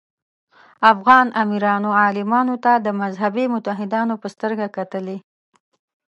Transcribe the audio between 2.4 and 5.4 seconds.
ته د مذهبي متحدانو په سترګه کتلي.